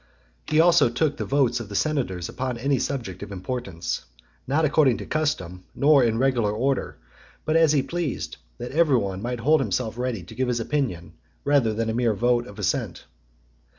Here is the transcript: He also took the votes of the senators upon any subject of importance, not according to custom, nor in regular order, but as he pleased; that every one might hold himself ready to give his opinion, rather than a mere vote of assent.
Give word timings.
He 0.47 0.59
also 0.59 0.89
took 0.89 1.17
the 1.17 1.25
votes 1.25 1.59
of 1.59 1.69
the 1.69 1.75
senators 1.75 2.27
upon 2.27 2.57
any 2.57 2.79
subject 2.79 3.21
of 3.21 3.31
importance, 3.31 4.05
not 4.47 4.65
according 4.65 4.97
to 4.97 5.05
custom, 5.05 5.63
nor 5.75 6.03
in 6.03 6.17
regular 6.17 6.51
order, 6.51 6.97
but 7.45 7.55
as 7.55 7.73
he 7.73 7.83
pleased; 7.83 8.37
that 8.57 8.71
every 8.71 8.97
one 8.97 9.21
might 9.21 9.41
hold 9.41 9.61
himself 9.61 9.99
ready 9.99 10.23
to 10.23 10.33
give 10.33 10.47
his 10.47 10.59
opinion, 10.59 11.13
rather 11.43 11.71
than 11.75 11.87
a 11.87 11.93
mere 11.93 12.15
vote 12.15 12.47
of 12.47 12.57
assent. 12.57 13.05